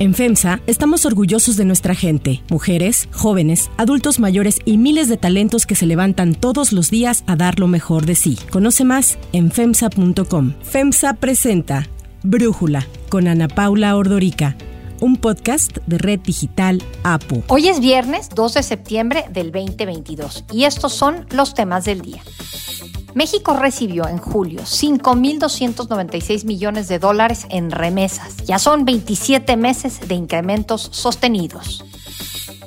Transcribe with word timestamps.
En 0.00 0.14
FEMSA 0.14 0.62
estamos 0.66 1.04
orgullosos 1.04 1.58
de 1.58 1.66
nuestra 1.66 1.94
gente, 1.94 2.42
mujeres, 2.48 3.06
jóvenes, 3.12 3.70
adultos 3.76 4.18
mayores 4.18 4.58
y 4.64 4.78
miles 4.78 5.10
de 5.10 5.18
talentos 5.18 5.66
que 5.66 5.74
se 5.74 5.84
levantan 5.84 6.34
todos 6.34 6.72
los 6.72 6.90
días 6.90 7.22
a 7.26 7.36
dar 7.36 7.60
lo 7.60 7.68
mejor 7.68 8.06
de 8.06 8.14
sí. 8.14 8.38
Conoce 8.50 8.86
más 8.86 9.18
en 9.34 9.52
FEMSA.com. 9.52 10.54
FEMSA 10.62 11.12
presenta 11.20 11.86
Brújula 12.22 12.86
con 13.10 13.28
Ana 13.28 13.46
Paula 13.48 13.94
Ordorica 13.94 14.56
un 15.00 15.16
podcast 15.16 15.78
de 15.86 15.98
Red 15.98 16.20
Digital 16.20 16.82
APU. 17.02 17.42
Hoy 17.48 17.68
es 17.68 17.80
viernes 17.80 18.28
2 18.34 18.54
de 18.54 18.62
septiembre 18.62 19.24
del 19.30 19.50
2022 19.50 20.44
y 20.52 20.64
estos 20.64 20.92
son 20.92 21.26
los 21.30 21.54
temas 21.54 21.84
del 21.84 22.02
día. 22.02 22.22
México 23.14 23.54
recibió 23.54 24.06
en 24.08 24.18
julio 24.18 24.60
5.296 24.62 26.44
millones 26.44 26.88
de 26.88 26.98
dólares 26.98 27.46
en 27.50 27.70
remesas. 27.70 28.36
Ya 28.44 28.58
son 28.58 28.84
27 28.84 29.56
meses 29.56 30.08
de 30.08 30.14
incrementos 30.14 30.88
sostenidos. 30.92 31.84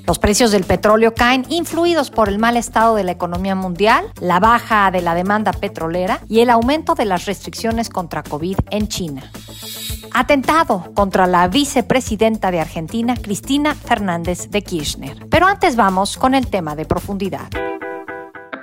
Los 0.06 0.20
precios 0.20 0.52
del 0.52 0.66
petróleo 0.66 1.14
caen 1.14 1.46
influidos 1.48 2.10
por 2.10 2.28
el 2.28 2.38
mal 2.38 2.58
estado 2.58 2.96
de 2.96 3.06
la 3.06 3.14
economía 3.14 3.56
mundial, 3.56 4.06
la 4.20 4.42
baja 4.42 4.92
de 4.92 5.02
la 5.02 5.16
demanda 5.16 5.54
petrolera 5.54 6.20
y 6.28 6.42
el 6.42 6.50
aumento 6.50 6.94
de 6.94 7.06
las 7.06 7.26
restricciones 7.26 7.90
contra 7.90 8.22
COVID 8.22 8.58
en 8.70 8.90
China. 8.90 9.32
Atentado 10.12 10.92
contra 10.94 11.26
la 11.26 11.48
vicepresidenta 11.48 12.52
de 12.52 12.60
Argentina, 12.60 13.16
Cristina 13.16 13.76
Fernández 13.76 14.50
de 14.50 14.62
Kirchner. 14.62 15.26
Pero 15.30 15.48
antes 15.48 15.78
vamos 15.78 16.18
con 16.18 16.36
el 16.36 16.48
tema 16.48 16.76
de 16.76 16.86
profundidad. 16.86 17.50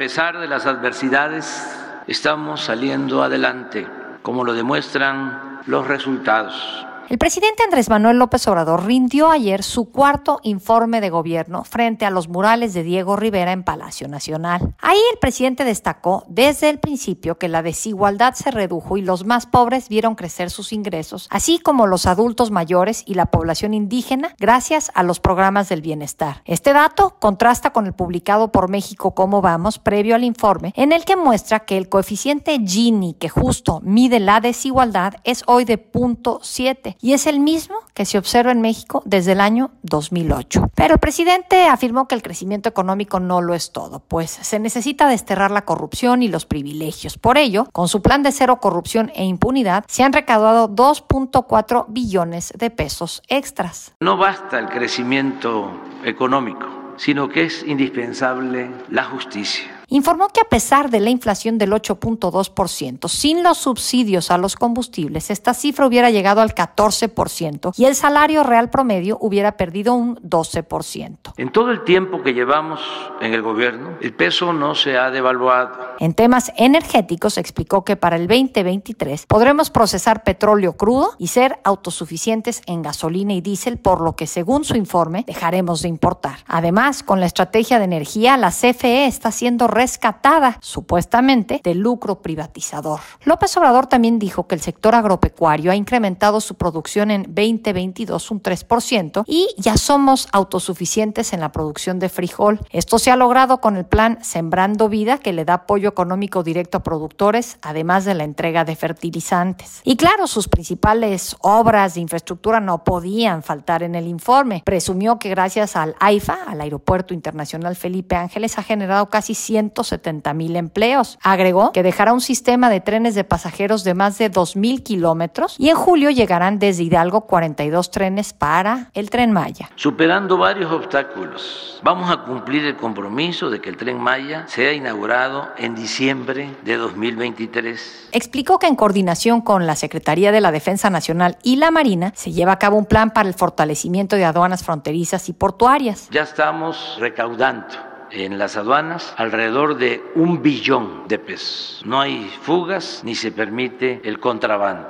A 0.00 0.02
pesar 0.02 0.38
de 0.38 0.48
las 0.48 0.64
adversidades, 0.64 1.76
estamos 2.06 2.62
saliendo 2.62 3.22
adelante, 3.22 3.86
como 4.22 4.44
lo 4.44 4.54
demuestran 4.54 5.60
los 5.66 5.86
resultados. 5.86 6.86
El 7.10 7.18
presidente 7.18 7.64
Andrés 7.64 7.90
Manuel 7.90 8.18
López 8.18 8.46
Obrador 8.46 8.86
rindió 8.86 9.32
ayer 9.32 9.64
su 9.64 9.90
cuarto 9.90 10.38
informe 10.44 11.00
de 11.00 11.10
gobierno 11.10 11.64
frente 11.64 12.06
a 12.06 12.10
los 12.10 12.28
murales 12.28 12.72
de 12.72 12.84
Diego 12.84 13.16
Rivera 13.16 13.50
en 13.50 13.64
Palacio 13.64 14.06
Nacional. 14.06 14.76
Ahí 14.80 15.00
el 15.12 15.18
presidente 15.18 15.64
destacó 15.64 16.22
desde 16.28 16.70
el 16.70 16.78
principio 16.78 17.36
que 17.36 17.48
la 17.48 17.64
desigualdad 17.64 18.34
se 18.34 18.52
redujo 18.52 18.96
y 18.96 19.02
los 19.02 19.24
más 19.24 19.46
pobres 19.46 19.88
vieron 19.88 20.14
crecer 20.14 20.50
sus 20.50 20.72
ingresos, 20.72 21.26
así 21.32 21.58
como 21.58 21.88
los 21.88 22.06
adultos 22.06 22.52
mayores 22.52 23.02
y 23.04 23.14
la 23.14 23.26
población 23.26 23.74
indígena 23.74 24.36
gracias 24.38 24.92
a 24.94 25.02
los 25.02 25.18
programas 25.18 25.68
del 25.68 25.82
bienestar. 25.82 26.42
Este 26.44 26.72
dato 26.72 27.16
contrasta 27.18 27.72
con 27.72 27.88
el 27.88 27.92
publicado 27.92 28.52
por 28.52 28.70
México 28.70 29.16
Cómo 29.16 29.42
Vamos 29.42 29.80
previo 29.80 30.14
al 30.14 30.22
informe, 30.22 30.72
en 30.76 30.92
el 30.92 31.04
que 31.04 31.16
muestra 31.16 31.58
que 31.58 31.76
el 31.76 31.88
coeficiente 31.88 32.56
Gini, 32.64 33.14
que 33.14 33.28
justo 33.28 33.80
mide 33.82 34.20
la 34.20 34.40
desigualdad, 34.40 35.14
es 35.24 35.42
hoy 35.48 35.64
de 35.64 35.76
punto 35.76 36.38
7 36.44 36.98
y 37.00 37.12
es 37.12 37.26
el 37.26 37.40
mismo 37.40 37.76
que 37.94 38.04
se 38.04 38.18
observa 38.18 38.52
en 38.52 38.60
México 38.60 39.02
desde 39.04 39.32
el 39.32 39.40
año 39.40 39.70
2008. 39.82 40.70
Pero 40.74 40.94
el 40.94 41.00
presidente 41.00 41.66
afirmó 41.66 42.08
que 42.08 42.14
el 42.14 42.22
crecimiento 42.22 42.68
económico 42.68 43.20
no 43.20 43.40
lo 43.40 43.54
es 43.54 43.72
todo, 43.72 44.00
pues 44.00 44.30
se 44.30 44.58
necesita 44.58 45.08
desterrar 45.08 45.50
la 45.50 45.64
corrupción 45.64 46.22
y 46.22 46.28
los 46.28 46.46
privilegios. 46.46 47.18
Por 47.18 47.38
ello, 47.38 47.66
con 47.72 47.88
su 47.88 48.02
plan 48.02 48.22
de 48.22 48.32
cero 48.32 48.58
corrupción 48.60 49.10
e 49.14 49.24
impunidad, 49.24 49.84
se 49.88 50.02
han 50.02 50.12
recaudado 50.12 50.68
2.4 50.68 51.86
billones 51.88 52.52
de 52.56 52.70
pesos 52.70 53.22
extras. 53.28 53.92
No 54.00 54.16
basta 54.16 54.58
el 54.58 54.68
crecimiento 54.68 55.70
económico, 56.04 56.66
sino 56.96 57.28
que 57.28 57.44
es 57.44 57.62
indispensable 57.62 58.70
la 58.88 59.04
justicia 59.04 59.79
informó 59.90 60.28
que 60.28 60.40
a 60.40 60.48
pesar 60.48 60.90
de 60.90 61.00
la 61.00 61.10
inflación 61.10 61.58
del 61.58 61.72
8.2%, 61.72 63.08
sin 63.08 63.42
los 63.42 63.58
subsidios 63.58 64.30
a 64.30 64.38
los 64.38 64.56
combustibles, 64.56 65.30
esta 65.30 65.52
cifra 65.52 65.86
hubiera 65.86 66.10
llegado 66.10 66.40
al 66.40 66.54
14% 66.54 67.74
y 67.76 67.84
el 67.84 67.94
salario 67.94 68.42
real 68.42 68.70
promedio 68.70 69.18
hubiera 69.20 69.56
perdido 69.56 69.94
un 69.94 70.16
12%. 70.16 71.34
En 71.36 71.52
todo 71.52 71.70
el 71.70 71.84
tiempo 71.84 72.22
que 72.22 72.32
llevamos 72.32 72.80
en 73.20 73.34
el 73.34 73.42
gobierno, 73.42 73.98
el 74.00 74.14
peso 74.14 74.52
no 74.52 74.74
se 74.74 74.96
ha 74.96 75.10
devaluado. 75.10 75.96
En 75.98 76.14
temas 76.14 76.52
energéticos, 76.56 77.36
explicó 77.36 77.84
que 77.84 77.96
para 77.96 78.16
el 78.16 78.26
2023 78.28 79.26
podremos 79.26 79.70
procesar 79.70 80.22
petróleo 80.22 80.76
crudo 80.76 81.14
y 81.18 81.28
ser 81.28 81.58
autosuficientes 81.64 82.62
en 82.66 82.82
gasolina 82.82 83.34
y 83.34 83.40
diésel, 83.40 83.78
por 83.78 84.00
lo 84.00 84.14
que 84.14 84.26
según 84.26 84.64
su 84.64 84.76
informe 84.76 85.24
dejaremos 85.26 85.82
de 85.82 85.88
importar. 85.88 86.38
Además, 86.46 87.02
con 87.02 87.20
la 87.20 87.26
estrategia 87.26 87.78
de 87.78 87.84
energía, 87.84 88.36
la 88.36 88.50
CFE 88.50 89.06
está 89.06 89.32
siendo 89.32 89.66
rescatada, 89.80 90.58
supuestamente, 90.60 91.62
del 91.64 91.78
lucro 91.78 92.20
privatizador. 92.20 93.00
López 93.24 93.56
Obrador 93.56 93.86
también 93.86 94.18
dijo 94.18 94.46
que 94.46 94.54
el 94.54 94.60
sector 94.60 94.94
agropecuario 94.94 95.72
ha 95.72 95.74
incrementado 95.74 96.42
su 96.42 96.56
producción 96.56 97.10
en 97.10 97.22
2022 97.22 98.30
un 98.30 98.42
3% 98.42 99.24
y 99.26 99.48
ya 99.56 99.78
somos 99.78 100.28
autosuficientes 100.32 101.32
en 101.32 101.40
la 101.40 101.50
producción 101.50 101.98
de 101.98 102.10
frijol. 102.10 102.60
Esto 102.68 102.98
se 102.98 103.10
ha 103.10 103.16
logrado 103.16 103.62
con 103.62 103.78
el 103.78 103.86
plan 103.86 104.18
Sembrando 104.20 104.90
Vida, 104.90 105.16
que 105.16 105.32
le 105.32 105.46
da 105.46 105.54
apoyo 105.54 105.88
económico 105.88 106.42
directo 106.42 106.76
a 106.76 106.82
productores, 106.82 107.56
además 107.62 108.04
de 108.04 108.12
la 108.12 108.24
entrega 108.24 108.66
de 108.66 108.76
fertilizantes. 108.76 109.80
Y 109.82 109.96
claro, 109.96 110.26
sus 110.26 110.46
principales 110.48 111.36
obras 111.40 111.94
de 111.94 112.02
infraestructura 112.02 112.60
no 112.60 112.84
podían 112.84 113.42
faltar 113.42 113.82
en 113.82 113.94
el 113.94 114.06
informe. 114.06 114.62
Presumió 114.62 115.18
que 115.18 115.30
gracias 115.30 115.74
al 115.74 115.96
AIFA, 116.00 116.38
al 116.46 116.60
Aeropuerto 116.60 117.14
Internacional 117.14 117.76
Felipe 117.76 118.14
Ángeles, 118.14 118.58
ha 118.58 118.62
generado 118.62 119.08
casi 119.08 119.34
100 119.34 119.69
170 119.72 120.34
mil 120.34 120.56
empleos. 120.56 121.18
Agregó 121.22 121.72
que 121.72 121.82
dejará 121.82 122.12
un 122.12 122.20
sistema 122.20 122.70
de 122.70 122.80
trenes 122.80 123.14
de 123.14 123.24
pasajeros 123.24 123.84
de 123.84 123.94
más 123.94 124.18
de 124.18 124.28
2 124.28 124.56
mil 124.56 124.82
kilómetros 124.82 125.56
y 125.58 125.68
en 125.68 125.76
julio 125.76 126.10
llegarán 126.10 126.58
desde 126.58 126.84
Hidalgo 126.84 127.22
42 127.22 127.90
trenes 127.90 128.32
para 128.32 128.90
el 128.94 129.10
tren 129.10 129.32
Maya. 129.32 129.70
Superando 129.76 130.36
varios 130.36 130.72
obstáculos, 130.72 131.80
vamos 131.82 132.10
a 132.10 132.24
cumplir 132.24 132.64
el 132.64 132.76
compromiso 132.76 133.50
de 133.50 133.60
que 133.60 133.70
el 133.70 133.76
tren 133.76 133.98
Maya 133.98 134.44
sea 134.48 134.72
inaugurado 134.72 135.48
en 135.56 135.74
diciembre 135.74 136.50
de 136.64 136.76
2023. 136.76 138.08
Explicó 138.12 138.58
que 138.58 138.66
en 138.66 138.76
coordinación 138.76 139.40
con 139.40 139.66
la 139.66 139.76
Secretaría 139.76 140.32
de 140.32 140.40
la 140.40 140.52
Defensa 140.52 140.90
Nacional 140.90 141.38
y 141.42 141.56
la 141.56 141.70
Marina 141.70 142.12
se 142.16 142.32
lleva 142.32 142.52
a 142.52 142.58
cabo 142.58 142.76
un 142.76 142.86
plan 142.86 143.10
para 143.10 143.28
el 143.28 143.34
fortalecimiento 143.34 144.16
de 144.16 144.24
aduanas 144.24 144.64
fronterizas 144.64 145.28
y 145.28 145.32
portuarias. 145.32 146.08
Ya 146.10 146.22
estamos 146.22 146.96
recaudando 146.98 147.89
en 148.12 148.38
las 148.38 148.56
aduanas 148.56 149.14
alrededor 149.16 149.76
de 149.78 150.02
un 150.14 150.42
billón 150.42 151.08
de 151.08 151.18
pesos. 151.18 151.82
No 151.84 152.00
hay 152.00 152.30
fugas 152.42 153.02
ni 153.04 153.14
se 153.14 153.32
permite 153.32 154.00
el 154.04 154.18
contrabando. 154.18 154.88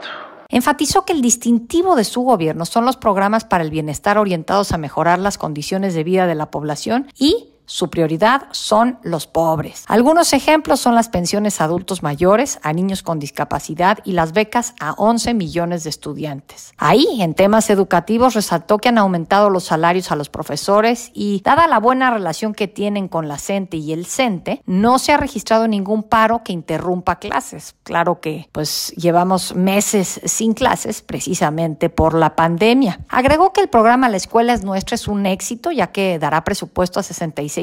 Enfatizó 0.49 1.05
que 1.05 1.13
el 1.13 1.23
distintivo 1.23 1.95
de 1.95 2.03
su 2.03 2.23
gobierno 2.23 2.67
son 2.67 2.85
los 2.85 2.97
programas 2.97 3.45
para 3.45 3.63
el 3.63 3.71
bienestar 3.71 4.19
orientados 4.19 4.73
a 4.73 4.79
mejorar 4.79 5.21
las 5.21 5.39
condiciones 5.39 5.95
de 5.95 6.03
vida 6.03 6.27
de 6.27 6.35
la 6.35 6.51
población 6.51 7.07
y 7.17 7.50
su 7.71 7.89
prioridad 7.89 8.49
son 8.51 8.99
los 9.05 9.29
pobres. 9.29 9.85
Algunos 9.87 10.33
ejemplos 10.33 10.81
son 10.81 10.97
las 10.97 11.09
pensiones 11.09 11.61
a 11.61 11.65
adultos 11.65 12.03
mayores, 12.03 12.59
a 12.65 12.73
niños 12.73 13.05
con 13.05 13.21
discapacidad 13.21 13.99
y 14.05 14.11
las 14.11 14.33
becas 14.33 14.75
a 14.81 14.95
11 14.95 15.35
millones 15.35 15.85
de 15.85 15.91
estudiantes. 15.91 16.75
Ahí, 16.79 17.07
en 17.21 17.35
temas 17.35 17.71
educativos, 17.71 18.35
resaltó 18.35 18.79
que 18.79 18.89
han 18.89 18.99
aumentado 18.99 19.51
los 19.51 19.63
salarios 19.63 20.11
a 20.11 20.17
los 20.17 20.29
profesores 20.29 21.13
y, 21.15 21.43
dada 21.45 21.69
la 21.69 21.79
buena 21.79 22.11
relación 22.11 22.55
que 22.55 22.67
tienen 22.67 23.07
con 23.07 23.29
la 23.29 23.39
CENTE 23.39 23.77
y 23.77 23.93
el 23.93 24.05
CENTE, 24.05 24.63
no 24.67 24.99
se 24.99 25.13
ha 25.13 25.17
registrado 25.17 25.69
ningún 25.69 26.03
paro 26.03 26.43
que 26.43 26.53
interrumpa 26.53 27.21
clases. 27.21 27.77
Claro 27.85 28.21
que, 28.21 28.49
pues, 28.51 28.93
llevamos 28.97 29.55
meses 29.55 30.21
sin 30.25 30.55
clases 30.55 31.03
precisamente 31.03 31.89
por 31.89 32.15
la 32.15 32.35
pandemia. 32.35 32.99
Agregó 33.09 33.53
que 33.53 33.61
el 33.61 33.69
programa 33.69 34.09
La 34.09 34.17
Escuela 34.17 34.55
es 34.55 34.65
Nuestra 34.65 34.97
es 34.97 35.07
un 35.07 35.25
éxito, 35.25 35.71
ya 35.71 35.93
que 35.93 36.19
dará 36.19 36.43
presupuesto 36.43 36.99
a 36.99 37.05
66 37.05 37.59